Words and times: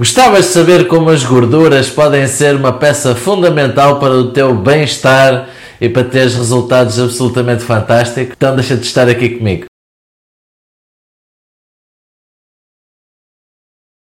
Gostavas 0.00 0.46
de 0.46 0.52
saber 0.52 0.88
como 0.88 1.10
as 1.10 1.22
gorduras 1.22 1.90
podem 1.90 2.26
ser 2.26 2.56
uma 2.56 2.72
peça 2.72 3.14
fundamental 3.14 4.00
para 4.00 4.14
o 4.14 4.32
teu 4.32 4.54
bem-estar 4.54 5.50
e 5.78 5.90
para 5.90 6.04
teres 6.04 6.34
resultados 6.34 6.98
absolutamente 6.98 7.62
fantásticos? 7.62 8.32
Então 8.34 8.56
deixa 8.56 8.78
de 8.78 8.86
estar 8.86 9.10
aqui 9.10 9.36
comigo. 9.36 9.66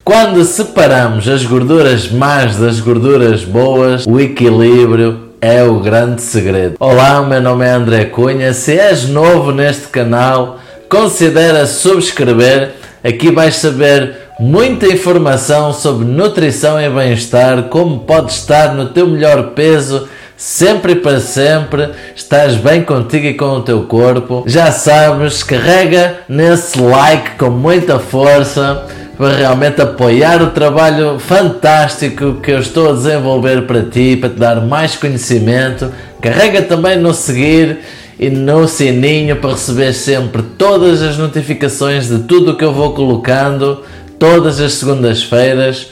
Quando 0.03 0.43
separamos 0.43 1.29
as 1.29 1.45
gorduras 1.45 2.11
más 2.11 2.57
das 2.57 2.81
gorduras 2.81 3.45
boas, 3.45 4.05
o 4.05 4.19
equilíbrio 4.19 5.29
é 5.39 5.63
o 5.63 5.79
grande 5.79 6.21
segredo. 6.21 6.75
Olá, 6.77 7.21
o 7.21 7.25
meu 7.25 7.41
nome 7.41 7.65
é 7.65 7.69
André 7.69 8.03
Cunha. 8.03 8.53
Se 8.53 8.77
és 8.77 9.07
novo 9.07 9.53
neste 9.53 9.87
canal, 9.87 10.59
considera 10.89 11.65
subscrever. 11.65 12.83
Aqui 13.05 13.29
vais 13.29 13.57
saber 13.57 14.15
muita 14.39 14.87
informação 14.87 15.71
sobre 15.71 16.07
nutrição 16.07 16.81
e 16.81 16.89
bem-estar, 16.89 17.65
como 17.69 17.99
podes 17.99 18.37
estar 18.37 18.73
no 18.73 18.87
teu 18.87 19.05
melhor 19.05 19.51
peso 19.51 20.09
sempre 20.35 20.93
e 20.93 20.95
para 20.95 21.19
sempre, 21.19 21.91
estás 22.15 22.55
bem 22.55 22.81
contigo 22.81 23.27
e 23.27 23.35
com 23.35 23.45
o 23.45 23.61
teu 23.61 23.83
corpo. 23.83 24.43
Já 24.47 24.71
sabes, 24.71 25.43
carrega 25.43 26.21
nesse 26.27 26.81
like 26.81 27.37
com 27.37 27.51
muita 27.51 27.99
força 27.99 28.87
para 29.15 29.35
realmente 29.35 29.79
apoiar 29.79 30.41
o 30.41 30.49
trabalho 30.49 31.19
fantástico 31.19 32.41
que 32.41 32.49
eu 32.49 32.59
estou 32.59 32.89
a 32.89 32.93
desenvolver 32.93 33.67
para 33.67 33.83
ti, 33.83 34.17
para 34.17 34.29
te 34.29 34.39
dar 34.39 34.61
mais 34.61 34.95
conhecimento. 34.95 35.91
Carrega 36.19 36.63
também 36.63 36.97
no 36.97 37.13
seguir 37.13 37.77
e 38.19 38.29
no 38.29 38.67
sininho 38.67 39.35
para 39.37 39.51
receber 39.51 39.93
sempre 39.93 40.41
todas 40.41 41.01
as 41.01 41.17
notificações 41.17 42.07
de 42.07 42.19
tudo 42.19 42.51
o 42.51 42.57
que 42.57 42.63
eu 42.63 42.73
vou 42.73 42.93
colocando 42.93 43.83
todas 44.17 44.59
as 44.59 44.73
segundas-feiras. 44.73 45.87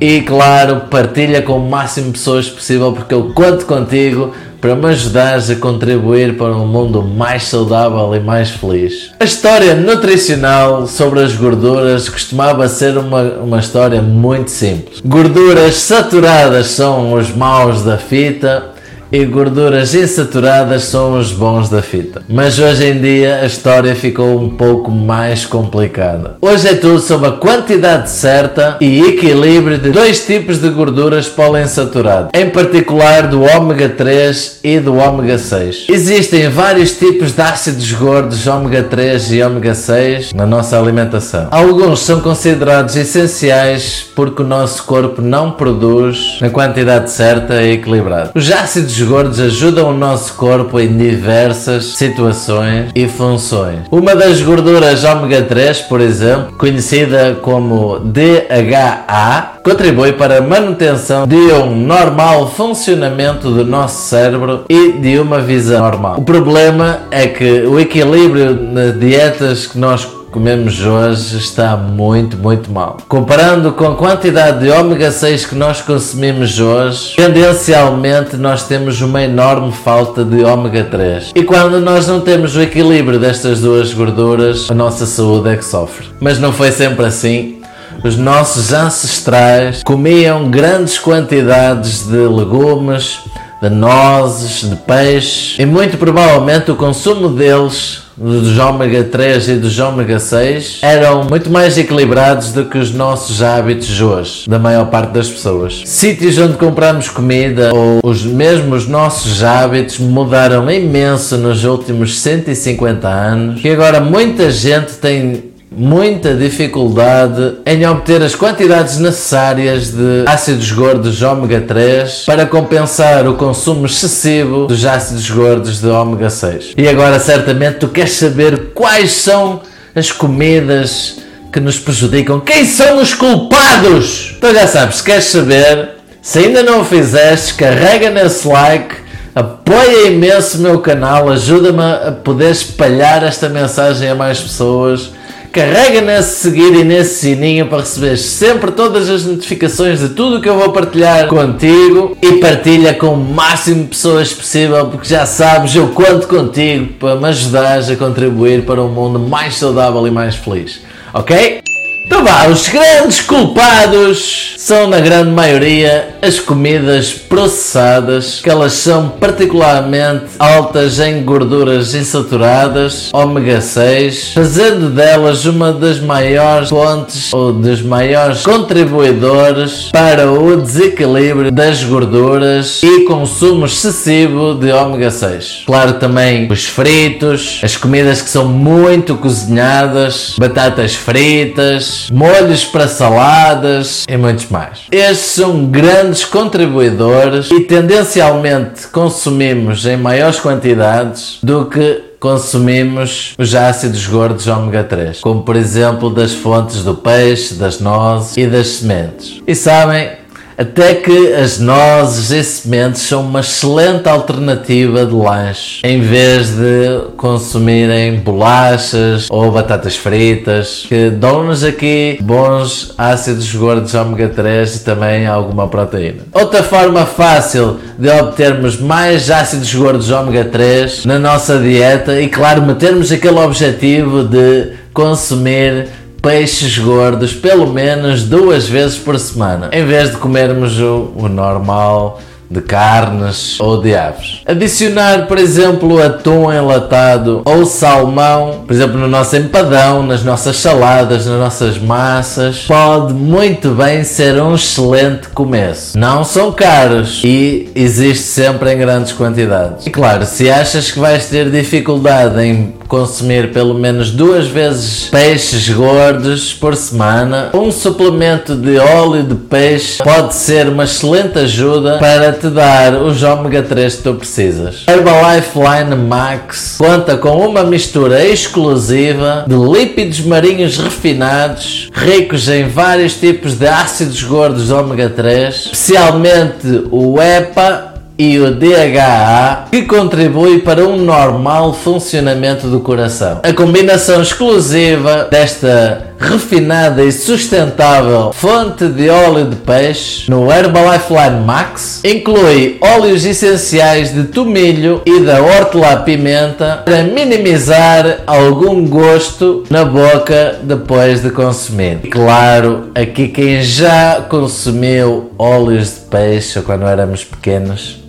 E 0.00 0.20
claro, 0.20 0.82
partilha 0.88 1.42
com 1.42 1.58
o 1.58 1.68
máximo 1.68 2.06
de 2.06 2.12
pessoas 2.12 2.48
possível 2.48 2.92
porque 2.92 3.12
eu 3.12 3.32
conto 3.34 3.66
contigo 3.66 4.32
para 4.60 4.74
me 4.74 4.86
ajudares 4.86 5.50
a 5.50 5.56
contribuir 5.56 6.36
para 6.36 6.52
um 6.56 6.66
mundo 6.66 7.02
mais 7.02 7.44
saudável 7.44 8.14
e 8.14 8.20
mais 8.20 8.50
feliz. 8.50 9.10
A 9.18 9.24
história 9.24 9.74
nutricional 9.74 10.86
sobre 10.86 11.20
as 11.20 11.34
gorduras 11.34 12.08
costumava 12.08 12.68
ser 12.68 12.96
uma, 12.96 13.22
uma 13.22 13.58
história 13.58 14.02
muito 14.02 14.50
simples. 14.50 15.00
Gorduras 15.04 15.74
saturadas 15.76 16.68
são 16.68 17.12
os 17.12 17.30
maus 17.34 17.82
da 17.82 17.98
fita 17.98 18.77
e 19.10 19.24
gorduras 19.24 19.94
insaturadas 19.94 20.84
são 20.84 21.18
os 21.18 21.32
bons 21.32 21.68
da 21.68 21.80
fita. 21.80 22.22
Mas 22.28 22.58
hoje 22.58 22.86
em 22.86 23.00
dia 23.00 23.40
a 23.42 23.46
história 23.46 23.94
ficou 23.94 24.38
um 24.38 24.50
pouco 24.50 24.90
mais 24.90 25.46
complicada. 25.46 26.36
Hoje 26.40 26.68
é 26.68 26.74
tudo 26.74 26.98
sobre 27.00 27.28
a 27.28 27.32
quantidade 27.32 28.10
certa 28.10 28.76
e 28.80 29.00
equilíbrio 29.00 29.78
de 29.78 29.90
dois 29.90 30.24
tipos 30.24 30.58
de 30.60 30.68
gorduras 30.68 31.28
poliinsaturadas, 31.28 32.30
em 32.34 32.50
particular 32.50 33.26
do 33.26 33.42
ômega 33.42 33.88
3 33.88 34.60
e 34.62 34.78
do 34.78 34.96
ômega 34.96 35.38
6. 35.38 35.86
Existem 35.88 36.48
vários 36.48 36.92
tipos 36.92 37.32
de 37.32 37.42
ácidos 37.42 37.90
gordos 37.92 38.46
ômega 38.46 38.82
3 38.82 39.32
e 39.32 39.42
ômega 39.42 39.74
6 39.74 40.32
na 40.34 40.46
nossa 40.46 40.78
alimentação. 40.78 41.48
Alguns 41.50 42.00
são 42.00 42.20
considerados 42.20 42.96
essenciais 42.96 44.04
porque 44.14 44.42
o 44.42 44.46
nosso 44.46 44.84
corpo 44.84 45.22
não 45.22 45.52
produz 45.52 46.38
na 46.40 46.50
quantidade 46.50 47.10
certa 47.10 47.62
e 47.62 47.72
equilibrada. 47.72 48.32
Os 48.34 48.50
ácidos 48.50 48.97
ácidos 48.98 49.02
gordos 49.02 49.40
ajudam 49.40 49.90
o 49.90 49.96
nosso 49.96 50.34
corpo 50.34 50.80
em 50.80 50.96
diversas 50.96 51.96
situações 51.96 52.90
e 52.94 53.06
funções. 53.06 53.80
Uma 53.90 54.14
das 54.14 54.40
gorduras 54.40 55.04
ômega 55.04 55.42
3, 55.42 55.82
por 55.82 56.00
exemplo, 56.00 56.52
conhecida 56.56 57.36
como 57.40 57.98
DHA, 58.00 59.58
contribui 59.62 60.12
para 60.12 60.38
a 60.38 60.40
manutenção 60.40 61.26
de 61.26 61.36
um 61.36 61.76
normal 61.76 62.50
funcionamento 62.50 63.50
do 63.50 63.64
nosso 63.64 64.08
cérebro 64.08 64.64
e 64.68 64.92
de 64.92 65.18
uma 65.18 65.40
visão 65.40 65.80
normal. 65.80 66.16
O 66.18 66.22
problema 66.22 67.00
é 67.10 67.26
que 67.26 67.62
o 67.62 67.78
equilíbrio 67.78 68.54
nas 68.54 68.98
dietas 68.98 69.66
que 69.66 69.78
nós 69.78 70.17
comemos 70.30 70.84
hoje 70.84 71.38
está 71.38 71.76
muito, 71.76 72.36
muito 72.36 72.70
mal. 72.70 72.98
Comparando 73.08 73.72
com 73.72 73.86
a 73.86 73.96
quantidade 73.96 74.60
de 74.60 74.70
ômega 74.70 75.10
6 75.10 75.46
que 75.46 75.54
nós 75.54 75.80
consumimos 75.80 76.60
hoje, 76.60 77.16
tendencialmente 77.16 78.36
nós 78.36 78.66
temos 78.66 79.00
uma 79.00 79.22
enorme 79.22 79.72
falta 79.72 80.24
de 80.24 80.44
ômega 80.44 80.84
3. 80.84 81.32
E 81.34 81.42
quando 81.42 81.80
nós 81.80 82.06
não 82.06 82.20
temos 82.20 82.56
o 82.56 82.62
equilíbrio 82.62 83.18
destas 83.18 83.60
duas 83.60 83.92
gorduras, 83.92 84.70
a 84.70 84.74
nossa 84.74 85.06
saúde 85.06 85.50
é 85.50 85.56
que 85.56 85.64
sofre. 85.64 86.06
Mas 86.20 86.38
não 86.38 86.52
foi 86.52 86.72
sempre 86.72 87.06
assim. 87.06 87.60
Os 88.04 88.16
nossos 88.16 88.72
ancestrais 88.72 89.82
comiam 89.82 90.48
grandes 90.50 90.98
quantidades 90.98 92.06
de 92.06 92.28
legumes, 92.28 93.18
de 93.60 93.68
nozes, 93.68 94.68
de 94.68 94.76
peixe, 94.76 95.60
e 95.60 95.66
muito 95.66 95.96
provavelmente 95.96 96.70
o 96.70 96.76
consumo 96.76 97.28
deles 97.28 98.07
dos 98.20 98.58
ômega 98.58 99.04
3 99.04 99.48
e 99.48 99.54
dos 99.54 99.78
ômega 99.78 100.18
6 100.18 100.80
eram 100.82 101.24
muito 101.24 101.50
mais 101.50 101.78
equilibrados 101.78 102.52
do 102.52 102.64
que 102.66 102.78
os 102.78 102.92
nossos 102.92 103.42
hábitos 103.42 104.00
hoje, 104.00 104.48
da 104.48 104.58
maior 104.58 104.86
parte 104.86 105.12
das 105.12 105.28
pessoas. 105.28 105.82
Sítios 105.86 106.36
onde 106.38 106.56
compramos 106.56 107.08
comida 107.08 107.70
ou 107.72 108.00
os 108.02 108.24
mesmos 108.24 108.88
nossos 108.88 109.42
hábitos 109.42 109.98
mudaram 109.98 110.70
imenso 110.70 111.36
nos 111.36 111.64
últimos 111.64 112.18
150 112.20 113.08
anos, 113.08 113.60
que 113.60 113.68
agora 113.68 114.00
muita 114.00 114.50
gente 114.50 114.94
tem 114.94 115.52
muita 115.70 116.34
dificuldade 116.34 117.56
em 117.66 117.86
obter 117.86 118.22
as 118.22 118.34
quantidades 118.34 118.98
necessárias 118.98 119.90
de 119.90 120.24
ácidos 120.26 120.72
gordos 120.72 121.22
ômega 121.22 121.60
3 121.60 122.24
para 122.26 122.46
compensar 122.46 123.28
o 123.28 123.34
consumo 123.34 123.86
excessivo 123.86 124.66
dos 124.66 124.84
ácidos 124.84 125.28
gordos 125.30 125.80
de 125.80 125.88
ômega 125.88 126.30
6. 126.30 126.74
E 126.76 126.88
agora, 126.88 127.20
certamente, 127.20 127.78
tu 127.78 127.88
queres 127.88 128.12
saber 128.12 128.70
quais 128.74 129.12
são 129.12 129.60
as 129.94 130.10
comidas 130.10 131.18
que 131.52 131.60
nos 131.60 131.78
prejudicam? 131.78 132.40
Quem 132.40 132.64
são 132.64 133.00
os 133.00 133.14
culpados? 133.14 134.34
Então 134.38 134.54
já 134.54 134.66
sabes, 134.66 135.00
queres 135.00 135.24
saber, 135.24 135.90
se 136.22 136.38
ainda 136.38 136.62
não 136.62 136.80
o 136.80 136.84
fizeste, 136.84 137.54
carrega 137.54 138.10
nesse 138.10 138.46
like 138.48 139.08
apoia 139.34 140.08
imenso 140.08 140.58
o 140.58 140.62
meu 140.62 140.80
canal, 140.80 141.28
ajuda-me 141.28 141.80
a 141.80 142.10
poder 142.10 142.50
espalhar 142.50 143.22
esta 143.22 143.48
mensagem 143.48 144.10
a 144.10 144.14
mais 144.14 144.40
pessoas 144.40 145.12
Carrega 145.52 146.00
nesse 146.00 146.40
seguir 146.40 146.74
e 146.74 146.84
nesse 146.84 147.20
sininho 147.20 147.66
para 147.66 147.78
receber 147.78 148.16
sempre 148.16 148.70
todas 148.70 149.08
as 149.08 149.24
notificações 149.24 150.00
de 150.00 150.10
tudo 150.10 150.40
que 150.40 150.48
eu 150.48 150.58
vou 150.58 150.72
partilhar 150.72 151.26
contigo 151.26 152.16
e 152.20 152.32
partilha 152.34 152.94
com 152.94 153.14
o 153.14 153.16
máximo 153.16 153.82
de 153.82 153.88
pessoas 153.88 154.32
possível, 154.32 154.86
porque 154.86 155.08
já 155.08 155.24
sabes, 155.24 155.74
eu 155.74 155.88
conto 155.88 156.28
contigo 156.28 156.92
para 156.98 157.16
me 157.16 157.28
ajudares 157.28 157.90
a 157.90 157.96
contribuir 157.96 158.64
para 158.64 158.82
um 158.82 158.88
mundo 158.88 159.18
mais 159.18 159.56
saudável 159.56 160.06
e 160.06 160.10
mais 160.10 160.34
feliz. 160.36 160.82
Ok? 161.14 161.67
Então 162.08 162.24
vá, 162.24 162.48
os 162.48 162.66
grandes 162.70 163.20
culpados 163.20 164.54
são 164.56 164.88
na 164.88 164.98
grande 164.98 165.30
maioria 165.30 166.16
as 166.22 166.40
comidas 166.40 167.12
processadas, 167.12 168.40
que 168.42 168.48
elas 168.48 168.72
são 168.72 169.10
particularmente 169.10 170.24
altas 170.38 171.00
em 171.00 171.22
gorduras 171.22 171.94
insaturadas, 171.94 173.10
ômega 173.12 173.60
6, 173.60 174.32
fazendo 174.32 174.88
delas 174.88 175.44
uma 175.44 175.70
das 175.70 176.00
maiores 176.00 176.70
fontes 176.70 177.30
ou 177.30 177.52
dos 177.52 177.82
maiores 177.82 178.42
contribuidores 178.42 179.90
para 179.92 180.32
o 180.32 180.56
desequilíbrio 180.56 181.52
das 181.52 181.84
gorduras 181.84 182.80
e 182.82 183.04
consumo 183.04 183.66
excessivo 183.66 184.54
de 184.54 184.72
ômega 184.72 185.10
6. 185.10 185.64
Claro 185.66 185.92
também 185.94 186.50
os 186.50 186.64
fritos, 186.64 187.60
as 187.62 187.76
comidas 187.76 188.22
que 188.22 188.30
são 188.30 188.48
muito 188.48 189.14
cozinhadas, 189.14 190.34
batatas 190.38 190.94
fritas, 190.94 191.97
molhos 192.10 192.64
para 192.64 192.88
saladas 192.88 194.04
e 194.08 194.16
muitos 194.16 194.48
mais. 194.48 194.80
Estes 194.90 195.32
são 195.32 195.66
grandes 195.66 196.24
contribuidores 196.24 197.50
e 197.50 197.60
tendencialmente 197.60 198.88
consumimos 198.88 199.86
em 199.86 199.96
maiores 199.96 200.40
quantidades 200.40 201.38
do 201.42 201.66
que 201.66 202.08
consumimos 202.18 203.34
os 203.38 203.54
ácidos 203.54 204.06
gordos 204.06 204.46
ômega 204.46 204.82
3, 204.84 205.20
como 205.20 205.42
por 205.42 205.56
exemplo 205.56 206.10
das 206.10 206.34
fontes 206.34 206.82
do 206.82 206.94
peixe, 206.94 207.54
das 207.54 207.80
nozes 207.80 208.36
e 208.36 208.46
das 208.46 208.66
sementes. 208.66 209.40
E 209.46 209.54
sabem, 209.54 210.10
até 210.58 210.96
que 210.96 211.32
as 211.34 211.60
nozes 211.60 212.32
e 212.32 212.42
sementes 212.42 213.02
são 213.02 213.20
uma 213.20 213.38
excelente 213.38 214.08
alternativa 214.08 215.06
de 215.06 215.14
lanche, 215.14 215.80
em 215.84 216.00
vez 216.00 216.48
de 216.48 217.12
consumirem 217.16 218.16
bolachas 218.16 219.28
ou 219.30 219.52
batatas 219.52 219.94
fritas, 219.94 220.84
que 220.88 221.10
dão-nos 221.10 221.62
aqui 221.62 222.18
bons 222.20 222.92
ácidos 222.98 223.54
gordos 223.54 223.94
ômega 223.94 224.28
3 224.30 224.74
e 224.74 224.80
também 224.80 225.28
alguma 225.28 225.68
proteína. 225.68 226.22
Outra 226.32 226.64
forma 226.64 227.06
fácil 227.06 227.78
de 227.96 228.10
obtermos 228.10 228.80
mais 228.80 229.30
ácidos 229.30 229.72
gordos 229.72 230.10
ômega 230.10 230.44
3 230.44 231.04
na 231.04 231.20
nossa 231.20 231.56
dieta 231.60 232.20
e, 232.20 232.26
claro, 232.28 232.62
metermos 232.62 233.12
aquele 233.12 233.38
objetivo 233.38 234.24
de 234.24 234.72
consumir 234.92 235.86
peixes 236.22 236.78
gordos 236.78 237.32
pelo 237.32 237.66
menos 237.72 238.24
duas 238.24 238.68
vezes 238.68 238.98
por 238.98 239.18
semana, 239.18 239.70
em 239.72 239.84
vez 239.84 240.10
de 240.10 240.16
comermos 240.16 240.78
o, 240.80 241.12
o 241.16 241.28
normal 241.28 242.20
de 242.50 242.62
carnes 242.62 243.60
ou 243.60 243.80
de 243.80 243.94
aves. 243.94 244.40
Adicionar, 244.46 245.26
por 245.26 245.38
exemplo, 245.38 246.02
atum 246.02 246.50
enlatado 246.52 247.42
ou 247.44 247.66
salmão, 247.66 248.64
por 248.66 248.72
exemplo, 248.72 248.98
no 248.98 249.06
nosso 249.06 249.36
empadão, 249.36 250.02
nas 250.02 250.24
nossas 250.24 250.56
saladas, 250.56 251.26
nas 251.26 251.38
nossas 251.38 251.78
massas, 251.78 252.60
pode 252.66 253.12
muito 253.12 253.70
bem 253.70 254.02
ser 254.02 254.40
um 254.40 254.54
excelente 254.54 255.28
começo. 255.28 255.98
Não 255.98 256.24
são 256.24 256.50
caros 256.50 257.20
e 257.22 257.70
existe 257.74 258.24
sempre 258.24 258.72
em 258.72 258.78
grandes 258.78 259.12
quantidades. 259.12 259.86
E 259.86 259.90
claro, 259.90 260.24
se 260.24 260.50
achas 260.50 260.90
que 260.90 260.98
vais 260.98 261.26
ter 261.26 261.50
dificuldade 261.50 262.40
em 262.42 262.74
consumir 262.88 263.52
pelo 263.52 263.74
menos 263.74 264.10
duas 264.10 264.46
vezes 264.46 265.08
peixes 265.10 265.68
gordos 265.68 266.52
por 266.54 266.74
semana, 266.74 267.50
um 267.54 267.70
suplemento 267.70 268.54
de 268.54 268.78
óleo 268.78 269.22
de 269.22 269.34
peixe 269.34 270.02
pode 270.02 270.34
ser 270.34 270.68
uma 270.68 270.84
excelente 270.84 271.38
ajuda 271.38 271.98
para 271.98 272.32
te 272.32 272.48
dar 272.48 272.94
os 272.94 273.22
ômega 273.22 273.62
3 273.62 273.96
que 273.96 274.02
tu 274.02 274.14
precisas. 274.14 274.84
Herbalife 274.88 275.58
Line 275.58 275.94
Max 275.96 276.76
conta 276.78 277.16
com 277.16 277.46
uma 277.46 277.62
mistura 277.62 278.24
exclusiva 278.24 279.44
de 279.46 279.54
lípidos 279.54 280.20
marinhos 280.20 280.78
refinados, 280.78 281.90
ricos 281.92 282.48
em 282.48 282.68
vários 282.68 283.14
tipos 283.14 283.54
de 283.54 283.66
ácidos 283.66 284.22
gordos 284.22 284.70
ômega 284.70 285.10
3, 285.10 285.70
especialmente 285.72 286.84
o 286.90 287.20
EPA 287.20 287.87
e 288.18 288.38
o 288.40 288.50
DHA, 288.52 289.66
que 289.70 289.82
contribui 289.82 290.58
para 290.58 290.84
um 290.84 290.96
normal 290.96 291.72
funcionamento 291.72 292.66
do 292.66 292.80
coração. 292.80 293.40
A 293.44 293.52
combinação 293.52 294.20
exclusiva 294.20 295.28
desta 295.30 296.08
refinada 296.18 297.04
e 297.04 297.12
sustentável 297.12 298.32
fonte 298.32 298.88
de 298.88 299.08
óleo 299.08 299.44
de 299.46 299.54
peixe 299.54 300.28
no 300.28 300.50
Herbalife 300.50 301.12
Line 301.12 301.44
Max 301.46 302.02
inclui 302.04 302.76
óleos 302.80 303.24
essenciais 303.24 304.12
de 304.12 304.24
tomilho 304.24 305.00
e 305.06 305.20
da 305.20 305.40
hortelã-pimenta 305.40 306.82
para 306.84 307.04
minimizar 307.04 308.22
algum 308.26 308.84
gosto 308.86 309.62
na 309.70 309.84
boca 309.84 310.58
depois 310.62 311.22
de 311.22 311.30
consumir. 311.30 312.00
E 312.02 312.08
claro, 312.08 312.90
aqui 312.96 313.28
quem 313.28 313.62
já 313.62 314.26
consumiu 314.28 315.30
óleos 315.38 315.90
de 315.90 316.00
peixe 316.10 316.60
quando 316.62 316.84
éramos 316.84 317.22
pequenos 317.22 318.07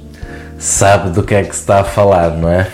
sabe 0.59 1.09
do 1.11 1.23
que 1.23 1.33
é 1.33 1.44
que 1.44 1.56
se 1.56 1.61
está 1.61 1.79
a 1.79 1.83
falar, 1.83 2.31
não 2.31 2.50
é? 2.50 2.67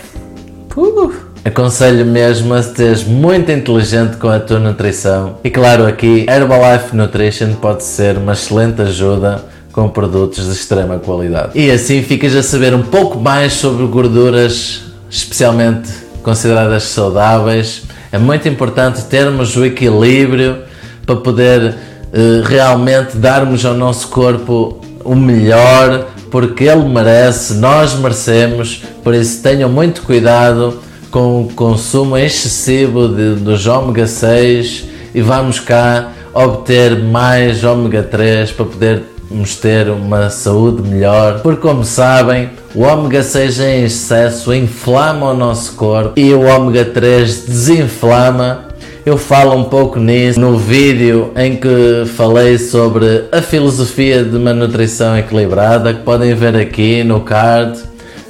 Uh. 0.76 1.26
Aconselho 1.44 2.04
mesmo 2.04 2.52
a 2.54 2.62
seres 2.62 3.04
muito 3.04 3.52
inteligente 3.52 4.16
com 4.16 4.28
a 4.28 4.40
tua 4.40 4.58
nutrição. 4.58 5.38
E 5.44 5.48
claro, 5.48 5.86
aqui 5.86 6.26
Herbalife 6.28 6.94
Nutrition 6.94 7.54
pode 7.54 7.84
ser 7.84 8.18
uma 8.18 8.32
excelente 8.32 8.82
ajuda 8.82 9.44
com 9.70 9.88
produtos 9.88 10.46
de 10.46 10.50
extrema 10.50 10.98
qualidade. 10.98 11.52
E 11.54 11.70
assim 11.70 12.02
ficas 12.02 12.34
a 12.34 12.42
saber 12.42 12.74
um 12.74 12.82
pouco 12.82 13.20
mais 13.20 13.52
sobre 13.52 13.86
gorduras, 13.86 14.82
especialmente 15.08 15.88
consideradas 16.24 16.82
saudáveis. 16.82 17.84
É 18.10 18.18
muito 18.18 18.48
importante 18.48 19.04
termos 19.04 19.56
o 19.56 19.64
equilíbrio 19.64 20.64
para 21.06 21.14
poder 21.14 21.62
uh, 21.62 22.42
realmente 22.44 23.16
darmos 23.18 23.64
ao 23.64 23.74
nosso 23.74 24.08
corpo 24.08 24.80
o 25.04 25.14
melhor 25.14 26.08
porque 26.30 26.64
ele 26.64 26.88
merece, 26.88 27.54
nós 27.54 27.94
merecemos, 27.94 28.82
por 29.02 29.14
isso 29.14 29.42
tenham 29.42 29.68
muito 29.68 30.02
cuidado 30.02 30.80
com 31.10 31.42
o 31.42 31.48
consumo 31.54 32.16
excessivo 32.16 33.08
de, 33.08 33.36
dos 33.36 33.66
ômega 33.66 34.06
6 34.06 34.84
e 35.14 35.22
vamos 35.22 35.60
cá 35.60 36.12
obter 36.34 37.02
mais 37.02 37.64
ômega 37.64 38.02
3 38.02 38.52
para 38.52 38.66
podermos 38.66 39.56
ter 39.56 39.88
uma 39.88 40.28
saúde 40.28 40.86
melhor, 40.86 41.40
porque 41.40 41.62
como 41.62 41.84
sabem, 41.84 42.50
o 42.74 42.82
ômega 42.82 43.22
6 43.22 43.60
em 43.60 43.84
excesso 43.84 44.52
inflama 44.52 45.30
o 45.30 45.34
nosso 45.34 45.72
corpo 45.72 46.12
e 46.16 46.34
o 46.34 46.42
ômega 46.42 46.84
3 46.84 47.46
desinflama 47.46 48.65
eu 49.06 49.16
falo 49.16 49.54
um 49.54 49.62
pouco 49.62 50.00
nisso 50.00 50.40
no 50.40 50.58
vídeo 50.58 51.30
em 51.36 51.54
que 51.54 52.04
falei 52.16 52.58
sobre 52.58 53.26
a 53.30 53.40
filosofia 53.40 54.24
de 54.24 54.36
uma 54.36 54.52
nutrição 54.52 55.16
equilibrada, 55.16 55.94
que 55.94 56.02
podem 56.02 56.34
ver 56.34 56.56
aqui 56.56 57.04
no 57.04 57.20
card. 57.20 57.78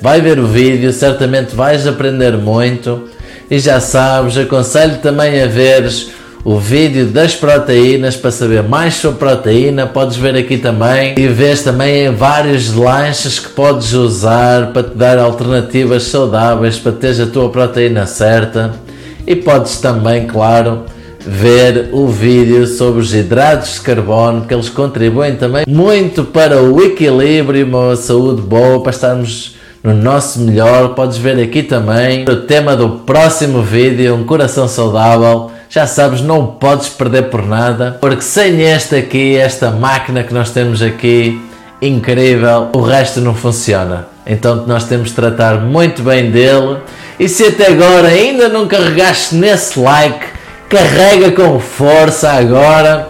Vai 0.02 0.20
ver 0.20 0.38
o 0.38 0.46
vídeo, 0.46 0.92
certamente 0.92 1.56
vais 1.56 1.86
aprender 1.86 2.36
muito. 2.36 3.08
E 3.50 3.58
já 3.58 3.80
sabes, 3.80 4.36
aconselho 4.36 4.98
também 4.98 5.42
a 5.42 5.46
veres 5.46 6.10
o 6.44 6.58
vídeo 6.58 7.06
das 7.06 7.34
proteínas 7.34 8.14
para 8.14 8.30
saber 8.30 8.62
mais 8.62 8.96
sobre 8.96 9.18
proteína. 9.18 9.86
Podes 9.86 10.18
ver 10.18 10.36
aqui 10.36 10.58
também 10.58 11.14
e 11.16 11.26
vês 11.26 11.62
também 11.62 12.10
vários 12.10 12.74
lanches 12.74 13.38
que 13.38 13.48
podes 13.48 13.94
usar 13.94 14.74
para 14.74 14.82
te 14.82 14.94
dar 14.94 15.18
alternativas 15.18 16.02
saudáveis 16.02 16.76
para 16.76 16.92
teres 16.92 17.18
a 17.18 17.26
tua 17.26 17.48
proteína 17.48 18.04
certa 18.04 18.84
e 19.26 19.34
podes 19.34 19.78
também, 19.80 20.26
claro, 20.26 20.84
ver 21.20 21.88
o 21.92 22.06
vídeo 22.06 22.66
sobre 22.66 23.00
os 23.00 23.12
hidratos 23.12 23.74
de 23.74 23.80
carbono, 23.80 24.46
que 24.46 24.54
eles 24.54 24.68
contribuem 24.68 25.34
também 25.34 25.64
muito 25.66 26.24
para 26.24 26.62
o 26.62 26.80
equilíbrio 26.80 27.66
uma 27.66 27.96
saúde 27.96 28.42
boa, 28.42 28.80
para 28.80 28.92
estarmos 28.92 29.56
no 29.82 29.92
nosso 29.92 30.40
melhor. 30.40 30.94
Podes 30.94 31.18
ver 31.18 31.40
aqui 31.42 31.62
também 31.62 32.24
o 32.28 32.36
tema 32.42 32.76
do 32.76 33.00
próximo 33.00 33.62
vídeo, 33.62 34.14
um 34.14 34.24
coração 34.24 34.68
saudável. 34.68 35.50
Já 35.68 35.86
sabes, 35.86 36.20
não 36.20 36.46
podes 36.46 36.88
perder 36.88 37.24
por 37.24 37.44
nada, 37.44 37.98
porque 38.00 38.22
sem 38.22 38.62
este 38.62 38.94
aqui, 38.94 39.36
esta 39.36 39.72
máquina 39.72 40.22
que 40.22 40.32
nós 40.32 40.50
temos 40.50 40.80
aqui, 40.80 41.40
incrível, 41.82 42.68
o 42.72 42.80
resto 42.80 43.20
não 43.20 43.34
funciona. 43.34 44.15
Então 44.26 44.66
nós 44.66 44.84
temos 44.84 45.10
de 45.10 45.14
tratar 45.14 45.60
muito 45.60 46.02
bem 46.02 46.30
dele 46.30 46.78
e 47.18 47.28
se 47.28 47.44
até 47.44 47.68
agora 47.68 48.08
ainda 48.08 48.48
não 48.48 48.66
carregaste 48.66 49.36
nesse 49.36 49.78
like, 49.78 50.26
carrega 50.68 51.30
com 51.30 51.60
força 51.60 52.30
agora. 52.32 53.08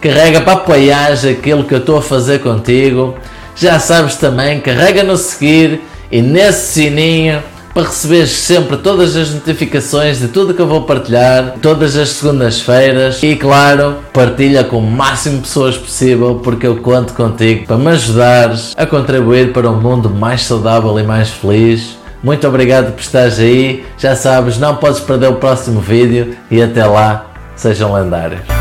Carrega 0.00 0.40
para 0.42 0.52
apoiar 0.54 1.12
aquilo 1.12 1.64
que 1.64 1.74
eu 1.74 1.78
estou 1.78 1.96
a 1.98 2.02
fazer 2.02 2.40
contigo. 2.40 3.16
Já 3.56 3.78
sabes 3.78 4.16
também, 4.16 4.60
carrega 4.60 5.02
no 5.02 5.16
seguir 5.16 5.80
e 6.10 6.20
nesse 6.20 6.74
sininho 6.74 7.42
para 7.74 7.88
receber 7.88 8.26
sempre 8.28 8.76
todas 8.76 9.16
as 9.16 9.34
notificações 9.34 10.20
de 10.20 10.28
tudo 10.28 10.54
que 10.54 10.62
eu 10.62 10.68
vou 10.68 10.82
partilhar, 10.82 11.56
todas 11.60 11.96
as 11.96 12.10
segundas-feiras. 12.10 13.20
E 13.22 13.34
claro, 13.34 13.96
partilha 14.12 14.62
com 14.62 14.78
o 14.78 14.90
máximo 14.90 15.36
de 15.38 15.42
pessoas 15.42 15.76
possível, 15.76 16.36
porque 16.36 16.66
eu 16.66 16.76
conto 16.76 17.12
contigo 17.12 17.66
para 17.66 17.76
me 17.76 17.88
ajudares 17.88 18.72
a 18.76 18.86
contribuir 18.86 19.52
para 19.52 19.68
um 19.68 19.80
mundo 19.80 20.08
mais 20.08 20.42
saudável 20.42 20.96
e 20.98 21.02
mais 21.02 21.30
feliz. 21.30 21.98
Muito 22.22 22.46
obrigado 22.46 22.92
por 22.92 23.00
estares 23.00 23.40
aí. 23.40 23.84
Já 23.98 24.14
sabes, 24.14 24.56
não 24.56 24.76
podes 24.76 25.00
perder 25.00 25.28
o 25.28 25.34
próximo 25.34 25.80
vídeo 25.80 26.36
e 26.50 26.62
até 26.62 26.86
lá, 26.86 27.26
sejam 27.56 27.92
lendários. 27.92 28.53